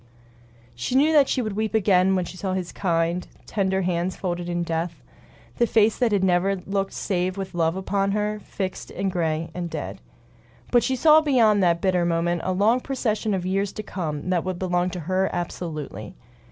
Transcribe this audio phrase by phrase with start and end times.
[0.73, 4.49] She knew that she would weep again when she saw the kind, tender hands folded
[4.49, 5.03] in death;
[5.57, 9.69] the face that had never looked save with love upon her, fixed and gray and
[9.69, 10.01] dead.
[10.71, 14.43] But she saw beyond that bitter moment a long procession of years to come that
[14.43, 16.15] would belong to her absolutely.